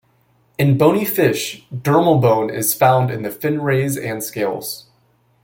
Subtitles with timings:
[0.57, 4.87] In bony fish, dermal bone is found in the fin rays and scales.